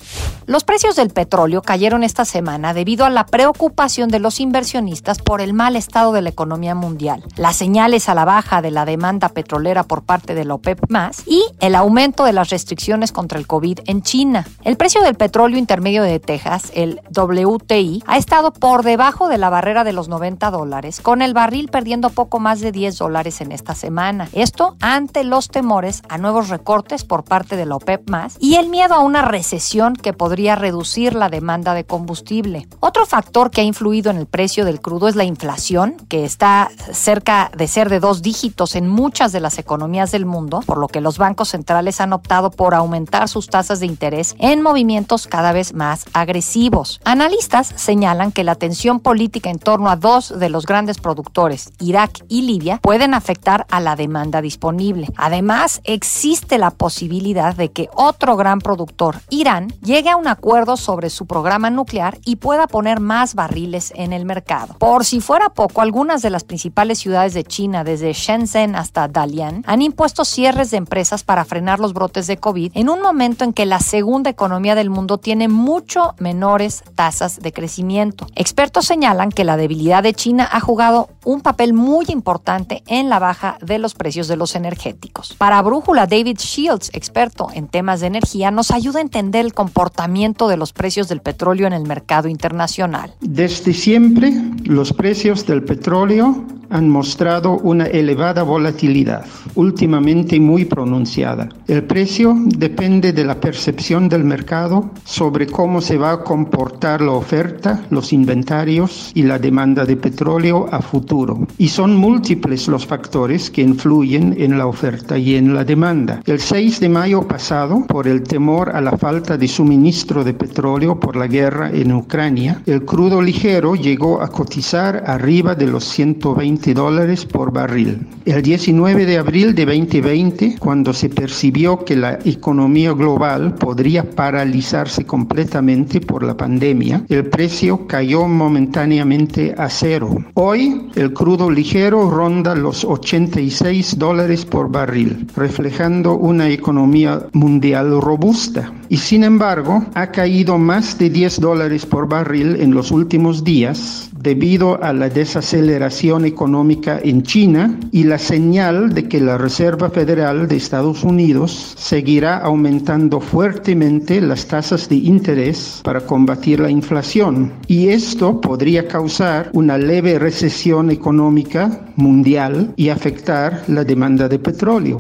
Los 0.47 0.65
precios 0.65 0.97
del 0.97 1.11
petróleo 1.11 1.63
cayeron 1.63 2.03
esta 2.03 2.25
semana 2.25 2.75
debido 2.75 3.05
a 3.05 3.11
la 3.11 3.27
preocupación 3.27 4.09
de 4.09 4.19
los 4.19 4.41
inversionistas 4.41 5.19
por 5.21 5.41
el 5.41 5.55
mal 5.55 5.77
estado 5.77 6.13
de 6.13 6.21
la 6.21 6.31
economía 6.31 6.75
mundial, 6.75 7.25
las 7.37 7.55
señales 7.55 8.09
a 8.09 8.15
la 8.17 8.25
baja 8.25 8.61
de 8.61 8.73
la 8.73 8.85
demanda 8.85 9.29
petrolera 9.29 9.85
por 9.85 10.03
parte 10.03 10.35
de 10.35 10.45
la 10.45 10.55
OPEP 10.55 10.81
y 11.27 11.45
el 11.61 11.77
aumento 11.77 12.25
de 12.25 12.33
las 12.33 12.51
restricciones 12.51 13.13
contra 13.13 13.39
el 13.39 13.47
COVID 13.47 13.81
en 13.87 14.03
China. 14.03 14.45
El 14.65 14.77
precio 14.77 15.03
del 15.03 15.15
petróleo 15.15 15.59
intermedio 15.59 16.03
de 16.03 16.19
Texas, 16.19 16.73
el 16.75 17.01
WTI, 17.17 18.03
ha 18.07 18.17
estado 18.17 18.53
por 18.53 18.83
debajo 18.83 19.29
de 19.29 19.39
la 19.39 19.49
barrera 19.49 19.85
de 19.85 19.93
los 19.93 20.09
90 20.09 20.51
dólares, 20.51 21.01
con 21.01 21.23
el 21.23 21.35
barril 21.35 21.69
perdiendo 21.69 22.11
poco 22.11 22.41
más 22.41 22.61
de 22.61 22.73
10 22.73 22.99
dólares 22.99 23.41
en 23.41 23.53
esta 23.53 23.77
semana. 23.77 24.29
Esto 24.33 24.77
ante 24.81 25.23
los 25.23 25.49
temores 25.49 26.03
a 26.09 26.19
nuevos 26.19 26.49
recortes 26.49 27.05
por 27.05 27.23
parte 27.23 27.57
de 27.57 27.67
la 27.67 27.77
OPEP 27.77 28.03
y 28.41 28.57
el 28.57 28.69
miedo 28.69 28.95
a 28.95 29.01
una 29.01 29.23
recesión 29.23 29.95
que 29.95 30.13
podría 30.13 30.32
podría 30.33 30.57
reducir 30.57 31.15
la 31.15 31.29
demanda 31.29 31.75
de 31.75 31.85
combustible. 31.85 32.67
Otro 32.81 33.05
factor 33.05 33.51
que 33.51 33.61
ha 33.61 33.65
influido 33.65 34.11
en 34.11 34.17
el 34.17 34.25
precio 34.25 34.65
del 34.65 34.81
crudo 34.81 35.09
es 35.09 35.15
la 35.15 35.25
inflación, 35.25 35.97
que 36.09 36.25
está 36.25 36.71
cerca 36.91 37.51
de 37.55 37.69
ser 37.69 37.91
de 37.91 38.01
dos 38.01 38.23
dígitos 38.23 38.75
en 38.75 38.89
muchas 38.89 39.33
de 39.33 39.41
las 39.41 39.59
economías 39.59 40.11
del 40.11 40.25
mundo, 40.25 40.61
por 40.65 40.79
lo 40.79 40.89
que 40.89 41.03
los 41.03 41.19
bancos 41.19 41.51
centrales 41.51 42.01
han 42.01 42.15
optado 42.15 42.51
por 42.51 42.75
aumentar 42.75 43.29
sus 43.29 43.49
tasas 43.49 43.79
de 43.81 43.85
interés 43.85 44.35
en 44.39 44.63
movimientos 44.63 45.27
cada 45.27 45.53
vez 45.53 45.75
más 45.75 46.07
agresivos. 46.15 47.03
Analistas 47.05 47.71
señalan 47.77 48.33
que 48.33 48.43
la 48.43 48.55
tensión 48.55 49.01
política 49.01 49.51
en 49.51 49.59
torno 49.59 49.91
a 49.91 49.97
dos 49.97 50.39
de 50.39 50.49
los 50.49 50.65
grandes 50.65 50.97
productores, 50.97 51.75
Irak 51.79 52.25
y 52.31 52.41
Libia, 52.41 52.79
pueden 52.79 53.13
afectar 53.13 53.67
a 53.71 53.81
la 53.81 53.97
demanda 53.97 54.41
disponible. 54.41 55.09
Además, 55.17 55.83
existe 55.85 56.57
la 56.57 56.71
posibilidad 56.71 57.55
de 57.55 57.71
que 57.71 57.91
otro 57.95 58.37
gran 58.37 58.61
productor, 58.61 59.21
Irán, 59.29 59.69
llegue 59.83 60.09
a 60.09 60.22
un 60.23 60.29
acuerdo 60.29 60.77
sobre 60.77 61.11
su 61.11 61.27
programa 61.27 61.69
nuclear 61.69 62.17
y 62.25 62.37
pueda 62.37 62.69
poner 62.69 63.01
más 63.01 63.35
barriles 63.35 63.93
en 63.97 64.13
el 64.13 64.25
mercado. 64.25 64.77
Por 64.79 65.05
si 65.05 65.21
fuera 65.21 65.49
poco, 65.49 65.81
algunas 65.81 66.23
de 66.23 66.31
las 66.31 66.45
principales 66.45 67.01
ciudades 67.01 67.35
de 67.35 67.43
China, 67.43 67.83
desde 67.83 68.13
Shenzhen 68.13 68.77
hasta 68.77 69.09
Dalian, 69.09 69.65
han 69.67 69.83
impuesto 69.83 70.25
cierres 70.25 70.71
de 70.71 70.77
empresas 70.77 71.25
para 71.25 71.45
frenar 71.45 71.81
los 71.81 71.93
brotes 71.93 72.29
de 72.29 72.37
COVID 72.37 72.71
en 72.75 72.89
un 72.89 73.03
momento 73.03 73.43
en 73.43 73.53
que 73.53 73.67
la 73.67 73.81
segunda 73.81 74.31
economía 74.31 74.77
del 74.77 74.91
mundo 74.91 75.19
tiene 75.19 75.49
mucho 75.49 76.15
menores 76.21 76.85
tasas 76.95 77.41
de 77.41 77.53
crecimiento. 77.53 78.29
Expertos 78.37 78.87
señalan 78.87 79.33
que 79.33 79.43
la 79.43 79.57
debilidad 79.57 80.05
de 80.05 80.15
China 80.15 80.49
ha 80.53 80.61
jugado 80.61 81.09
un 81.25 81.41
papel 81.41 81.73
muy 81.73 82.07
importante 82.11 82.85
en 82.87 83.09
la 83.09 83.19
baja 83.19 83.59
de 83.61 83.81
los 83.81 83.95
precios 83.95 84.29
de 84.29 84.37
los 84.37 84.55
energéticos. 84.55 85.35
Para 85.35 85.61
Brújula, 85.63 86.07
David 86.07 86.39
Shields, 86.39 86.91
experto 86.93 87.49
en 87.53 87.67
temas 87.67 87.99
de 87.99 88.07
energía, 88.07 88.53
nos 88.53 88.71
ayuda 88.71 89.01
a 89.01 89.03
entender 89.03 89.45
el 89.45 89.53
comportamiento 89.53 90.12
de 90.49 90.57
los 90.57 90.73
precios 90.73 91.09
del 91.09 91.21
petróleo 91.21 91.67
en 91.67 91.73
el 91.73 91.85
mercado 91.85 92.29
internacional. 92.29 93.15
Desde 93.21 93.73
siempre, 93.73 94.33
los 94.65 94.93
precios 94.93 95.47
del 95.47 95.63
petróleo 95.63 96.45
han 96.73 96.89
mostrado 96.89 97.59
una 97.59 97.85
elevada 97.85 98.43
volatilidad, 98.43 99.27
últimamente 99.55 100.41
muy 100.41 100.65
pronunciada. 100.65 101.51
El 101.69 101.85
precio 101.85 102.35
depende 102.47 103.13
de 103.13 103.25
la 103.25 103.39
percepción 103.39 104.09
del 104.09 104.25
mercado 104.25 104.91
sobre 105.05 105.47
cómo 105.47 105.81
se 105.83 105.99
va 105.99 106.13
a 106.13 106.25
comportar 106.25 107.03
la 107.03 107.13
oferta, 107.13 107.83
los 107.91 108.13
inventarios 108.13 109.13
y 109.15 109.23
la 109.23 109.39
demanda 109.39 109.85
de 109.85 109.97
petróleo 109.97 110.67
a 110.73 110.81
futuro. 110.81 111.47
Y 111.59 111.69
son 111.69 111.95
múltiples 111.95 112.69
los 112.69 112.87
factores 112.87 113.51
que 113.51 113.61
influyen 113.61 114.35
en 114.39 114.57
la 114.57 114.67
oferta 114.67 115.19
y 115.19 115.37
en 115.37 115.55
la 115.55 115.65
demanda. 115.65 116.23
El 116.25 116.41
6 116.41 116.81
de 116.81 116.89
mayo 116.89 117.29
pasado, 117.29 117.85
por 117.87 118.09
el 118.09 118.23
temor 118.23 118.71
a 118.71 118.81
la 118.81 118.97
falta 118.97 119.37
de 119.37 119.47
suministro 119.47 120.25
de 120.25 120.33
petróleo 120.33 120.99
por 120.99 121.17
la 121.17 121.27
guerra 121.27 121.71
en 121.71 121.93
Ucrania, 121.93 122.63
el 122.65 122.85
crudo 122.85 123.21
ligero 123.21 123.75
llegó 123.75 124.23
a 124.23 124.29
cotizar 124.29 125.05
arriba 125.07 125.55
de 125.55 125.67
los 125.67 125.85
120 125.85 126.62
dólares 126.71 127.27
por 127.27 127.53
barril. 127.53 128.07
El 128.25 128.43
19 128.43 129.05
de 129.05 129.19
abril 129.19 129.55
de 129.55 129.67
2020, 129.67 130.57
cuando 130.61 130.93
se 130.93 131.09
percibió 131.09 131.85
que 131.85 131.97
la 131.97 132.21
economía 132.25 132.93
global 132.93 133.57
podría 133.57 134.09
paralizarse 134.09 135.05
completamente 135.05 136.01
por 136.01 136.23
la 136.23 136.37
pandemia, 136.37 137.05
el 137.09 137.27
precio 137.27 137.87
cayó 137.89 138.29
momentáneamente 138.29 139.55
a 139.59 139.69
cero. 139.69 140.17
Hoy, 140.35 140.89
el 140.95 141.13
crudo 141.13 141.51
ligero 141.51 142.09
ronda 142.09 142.55
los 142.55 142.85
86 142.85 143.99
dólares 143.99 144.45
por 144.45 144.71
barril, 144.71 145.27
reflejando 145.35 146.15
una 146.17 146.49
economía 146.49 147.27
mundial 147.33 148.01
robusta. 148.01 148.73
Y 148.93 148.99
sin 148.99 149.25
embargo, 149.25 149.87
ha 149.95 150.09
caído 150.09 150.59
más 150.59 150.99
de 150.99 151.09
10 151.09 151.41
dólares 151.41 151.87
por 151.87 152.07
barril 152.07 152.61
en 152.61 152.75
los 152.75 152.91
últimos 152.91 153.43
días 153.43 154.11
debido 154.15 154.85
a 154.85 154.93
la 154.93 155.09
desaceleración 155.09 156.27
económica 156.27 157.01
en 157.03 157.23
China 157.23 157.81
y 157.91 158.05
la 158.05 158.19
señal 158.19 158.93
de 158.93 159.09
que 159.09 159.19
la 159.19 159.39
Reserva 159.39 159.89
Federal 159.89 160.47
de 160.47 160.57
Estados 160.57 161.05
Unidos 161.05 161.73
seguirá 161.79 162.37
aumentando 162.37 163.19
fuertemente 163.19 164.21
las 164.21 164.47
tasas 164.47 164.91
de 164.91 164.97
interés 164.97 165.81
para 165.83 166.03
combatir 166.03 166.61
la 166.61 166.69
inflación. 166.69 167.51
Y 167.69 167.89
esto 167.89 168.43
podría 168.43 168.89
causar 168.89 169.49
una 169.55 169.79
leve 169.79 170.19
recesión 170.19 170.91
económica 170.91 171.87
mundial 171.97 172.75
y 172.77 172.91
afectar 172.91 173.65
la 173.69 173.85
demanda 173.85 174.29
de 174.29 174.39
petróleo. 174.39 174.99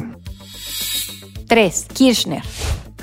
3. 1.46 1.88
Kirchner. 1.92 2.42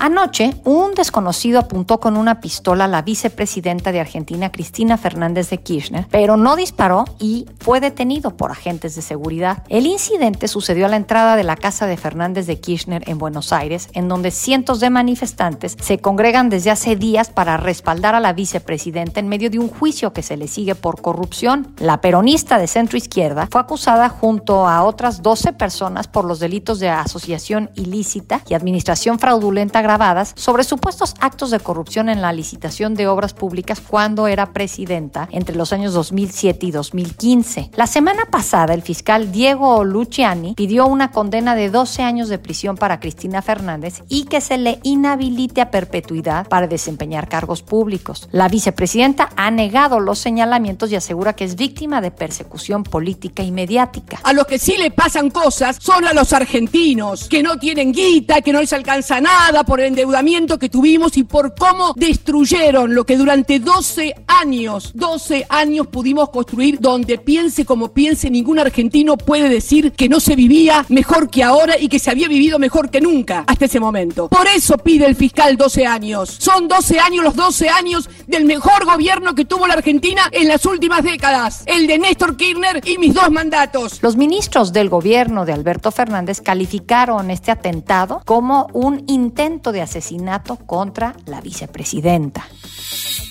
Anoche, 0.02 0.54
un 0.64 0.94
desconocido 0.94 1.58
apuntó 1.58 2.00
con 2.00 2.16
una 2.16 2.40
pistola 2.40 2.86
a 2.86 2.88
la 2.88 3.02
vicepresidenta 3.02 3.92
de 3.92 4.00
Argentina, 4.00 4.50
Cristina 4.50 4.96
Fernández 4.96 5.50
de 5.50 5.58
Kirchner, 5.58 6.06
pero 6.10 6.38
no 6.38 6.56
disparó 6.56 7.04
y 7.18 7.44
fue 7.58 7.80
detenido 7.80 8.34
por 8.34 8.50
agentes 8.50 8.94
de 8.96 9.02
seguridad. 9.02 9.62
El 9.68 9.84
incidente 9.84 10.48
sucedió 10.48 10.86
a 10.86 10.88
la 10.88 10.96
entrada 10.96 11.36
de 11.36 11.44
la 11.44 11.54
casa 11.54 11.86
de 11.86 11.98
Fernández 11.98 12.46
de 12.46 12.58
Kirchner 12.58 13.06
en 13.10 13.18
Buenos 13.18 13.52
Aires, 13.52 13.90
en 13.92 14.08
donde 14.08 14.30
cientos 14.30 14.80
de 14.80 14.88
manifestantes 14.88 15.76
se 15.78 15.98
congregan 15.98 16.48
desde 16.48 16.70
hace 16.70 16.96
días 16.96 17.28
para 17.28 17.58
respaldar 17.58 18.14
a 18.14 18.20
la 18.20 18.32
vicepresidenta 18.32 19.20
en 19.20 19.28
medio 19.28 19.50
de 19.50 19.58
un 19.58 19.68
juicio 19.68 20.14
que 20.14 20.22
se 20.22 20.38
le 20.38 20.48
sigue 20.48 20.76
por 20.76 21.02
corrupción. 21.02 21.74
La 21.78 22.00
peronista 22.00 22.58
de 22.58 22.68
centro 22.68 22.96
izquierda 22.96 23.48
fue 23.50 23.60
acusada 23.60 24.08
junto 24.08 24.66
a 24.66 24.82
otras 24.82 25.20
12 25.20 25.52
personas 25.52 26.08
por 26.08 26.24
los 26.24 26.40
delitos 26.40 26.78
de 26.80 26.88
asociación 26.88 27.68
ilícita 27.74 28.40
y 28.48 28.54
administración 28.54 29.18
fraudulenta 29.18 29.89
grabadas 29.90 30.34
sobre 30.36 30.62
supuestos 30.62 31.16
actos 31.18 31.50
de 31.50 31.58
corrupción 31.58 32.08
en 32.08 32.22
la 32.22 32.32
licitación 32.32 32.94
de 32.94 33.08
obras 33.08 33.34
públicas 33.34 33.82
cuando 33.84 34.28
era 34.28 34.52
presidenta 34.52 35.28
entre 35.32 35.56
los 35.56 35.72
años 35.72 35.92
2007 35.94 36.66
y 36.66 36.70
2015. 36.70 37.70
La 37.74 37.88
semana 37.88 38.26
pasada, 38.30 38.72
el 38.72 38.82
fiscal 38.82 39.32
Diego 39.32 39.82
Luciani 39.82 40.54
pidió 40.54 40.86
una 40.86 41.10
condena 41.10 41.56
de 41.56 41.70
12 41.70 42.04
años 42.04 42.28
de 42.28 42.38
prisión 42.38 42.76
para 42.76 43.00
Cristina 43.00 43.42
Fernández 43.42 44.04
y 44.08 44.26
que 44.26 44.40
se 44.40 44.58
le 44.58 44.78
inhabilite 44.84 45.60
a 45.60 45.72
perpetuidad 45.72 46.46
para 46.46 46.68
desempeñar 46.68 47.28
cargos 47.28 47.62
públicos. 47.62 48.28
La 48.30 48.46
vicepresidenta 48.46 49.30
ha 49.34 49.50
negado 49.50 49.98
los 49.98 50.20
señalamientos 50.20 50.92
y 50.92 50.94
asegura 50.94 51.32
que 51.32 51.42
es 51.42 51.56
víctima 51.56 52.00
de 52.00 52.12
persecución 52.12 52.84
política 52.84 53.42
y 53.42 53.50
mediática. 53.50 54.20
A 54.22 54.32
los 54.34 54.46
que 54.46 54.60
sí 54.60 54.76
le 54.76 54.92
pasan 54.92 55.30
cosas 55.30 55.78
son 55.80 56.06
a 56.06 56.12
los 56.12 56.32
argentinos, 56.32 57.28
que 57.28 57.42
no 57.42 57.58
tienen 57.58 57.90
guita, 57.90 58.40
que 58.40 58.52
no 58.52 58.60
les 58.60 58.72
alcanza 58.72 59.20
nada 59.20 59.64
por 59.64 59.79
el 59.80 59.88
endeudamiento 59.88 60.58
que 60.58 60.68
tuvimos 60.68 61.16
y 61.16 61.24
por 61.24 61.54
cómo 61.54 61.92
destruyeron 61.96 62.94
lo 62.94 63.04
que 63.04 63.16
durante 63.16 63.58
12 63.58 64.14
años, 64.26 64.92
12 64.94 65.46
años 65.48 65.86
pudimos 65.86 66.30
construir 66.30 66.78
donde 66.78 67.18
piense 67.18 67.64
como 67.64 67.92
piense, 67.92 68.30
ningún 68.30 68.58
argentino 68.58 69.16
puede 69.16 69.48
decir 69.48 69.92
que 69.92 70.08
no 70.08 70.20
se 70.20 70.36
vivía 70.36 70.84
mejor 70.88 71.30
que 71.30 71.42
ahora 71.42 71.78
y 71.78 71.88
que 71.88 71.98
se 71.98 72.10
había 72.10 72.28
vivido 72.28 72.58
mejor 72.58 72.90
que 72.90 73.00
nunca 73.00 73.44
hasta 73.46 73.64
ese 73.64 73.80
momento. 73.80 74.28
Por 74.28 74.46
eso 74.46 74.76
pide 74.78 75.06
el 75.06 75.16
fiscal 75.16 75.56
12 75.56 75.86
años. 75.86 76.36
Son 76.38 76.68
12 76.68 77.00
años 77.00 77.24
los 77.24 77.36
12 77.36 77.68
años 77.68 78.08
del 78.26 78.44
mejor 78.44 78.84
gobierno 78.84 79.34
que 79.34 79.44
tuvo 79.44 79.66
la 79.66 79.74
Argentina 79.74 80.22
en 80.32 80.48
las 80.48 80.64
últimas 80.66 81.02
décadas, 81.02 81.62
el 81.66 81.86
de 81.86 81.98
Néstor 81.98 82.36
Kirchner 82.36 82.80
y 82.86 82.98
mis 82.98 83.14
dos 83.14 83.30
mandatos. 83.30 84.02
Los 84.02 84.16
ministros 84.16 84.72
del 84.72 84.88
gobierno 84.88 85.44
de 85.44 85.52
Alberto 85.52 85.90
Fernández 85.90 86.40
calificaron 86.40 87.30
este 87.30 87.50
atentado 87.50 88.22
como 88.24 88.68
un 88.72 89.04
intento 89.06 89.69
de 89.72 89.82
asesinato 89.82 90.56
contra 90.56 91.14
la 91.26 91.40
vicepresidenta. 91.40 92.44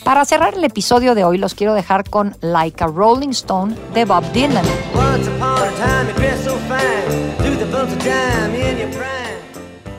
Para 0.03 0.25
cerrar 0.25 0.55
el 0.55 0.63
episodio 0.63 1.13
de 1.15 1.23
hoy 1.23 1.37
los 1.37 1.53
quiero 1.53 1.73
dejar 1.73 2.09
con 2.09 2.35
Like 2.41 2.83
a 2.83 2.87
Rolling 2.87 3.29
Stone 3.29 3.75
de 3.93 4.05
Bob 4.05 4.23
Dylan. 4.31 4.65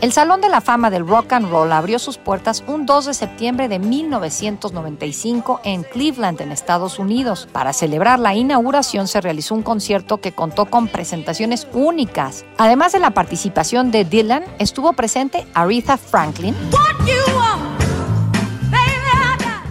El 0.00 0.12
Salón 0.12 0.40
de 0.40 0.48
la 0.48 0.62
Fama 0.62 0.88
del 0.88 1.06
Rock 1.06 1.34
and 1.34 1.50
Roll 1.50 1.72
abrió 1.72 1.98
sus 1.98 2.16
puertas 2.16 2.64
un 2.66 2.86
2 2.86 3.04
de 3.04 3.14
septiembre 3.14 3.68
de 3.68 3.78
1995 3.78 5.60
en 5.62 5.82
Cleveland, 5.82 6.40
en 6.40 6.52
Estados 6.52 6.98
Unidos. 6.98 7.46
Para 7.52 7.74
celebrar 7.74 8.18
la 8.18 8.34
inauguración 8.34 9.08
se 9.08 9.20
realizó 9.20 9.54
un 9.54 9.62
concierto 9.62 10.18
que 10.18 10.32
contó 10.32 10.64
con 10.64 10.88
presentaciones 10.88 11.68
únicas. 11.74 12.46
Además 12.56 12.92
de 12.92 13.00
la 13.00 13.10
participación 13.10 13.90
de 13.90 14.06
Dylan, 14.06 14.44
estuvo 14.58 14.94
presente 14.94 15.46
Aretha 15.52 15.98
Franklin, 15.98 16.56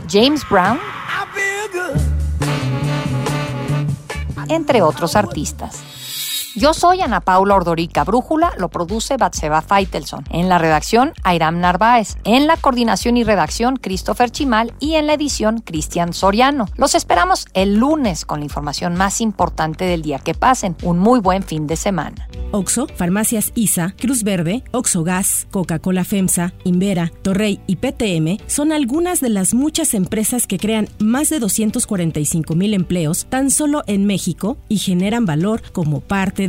James 0.08 0.48
Brown, 0.48 0.80
entre 4.48 4.84
otros 4.84 5.16
artistas. 5.16 5.89
Yo 6.60 6.74
soy 6.74 7.00
Ana 7.00 7.22
Paula 7.22 7.56
Ordorica. 7.56 8.04
Brújula 8.04 8.52
lo 8.58 8.68
produce 8.68 9.16
Batseba 9.16 9.62
Feitelson. 9.62 10.26
En 10.30 10.50
la 10.50 10.58
redacción, 10.58 11.14
Airam 11.24 11.62
Narváez. 11.62 12.18
En 12.26 12.48
la 12.48 12.58
coordinación 12.58 13.16
y 13.16 13.24
redacción, 13.24 13.78
Christopher 13.78 14.30
Chimal. 14.30 14.74
Y 14.82 14.96
en 14.96 15.08
la 15.08 15.14
edición, 15.14 15.60
Cristian 15.60 16.12
Soriano. 16.12 16.66
Los 16.76 16.96
esperamos 16.96 17.48
el 17.54 17.78
lunes 17.78 18.26
con 18.26 18.40
la 18.40 18.46
información 18.46 18.96
más 18.96 19.22
importante 19.22 19.86
del 19.86 20.02
día 20.02 20.20
que 20.20 20.34
pasen. 20.34 20.76
Un 20.84 21.00
muy 21.00 21.22
buen 21.22 21.44
fin 21.44 21.66
de 21.66 21.78
semana. 21.78 22.28
Oxo, 22.52 22.88
Farmacias 22.94 23.52
ISA, 23.56 23.94
Cruz 23.98 24.24
Verde, 24.24 24.64
Oxo 24.72 25.04
Gas, 25.04 25.48
Coca-Cola 25.52 26.04
FEMSA, 26.04 26.52
Invera, 26.66 27.12
Torrey 27.22 27.62
y 27.68 27.78
PTM 27.78 28.44
son 28.48 28.74
algunas 28.74 29.22
de 29.22 29.30
las 29.30 29.54
muchas 29.54 29.94
empresas 29.94 30.48
que 30.48 30.58
crean 30.58 30.90
más 31.00 31.30
de 31.30 31.40
245 31.40 32.56
mil 32.56 32.74
empleos 32.74 33.28
tan 33.30 33.52
solo 33.52 33.84
en 33.88 34.06
México 34.06 34.58
y 34.68 34.80
generan 34.80 35.26
valor 35.26 35.62
como 35.72 36.02
parte 36.02 36.49